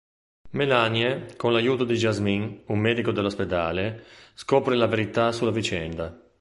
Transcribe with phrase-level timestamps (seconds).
[0.53, 6.19] Melanie con l'aiuto di Jasmin, un medico dell'ospedale, scopre la verità sulla vicenda.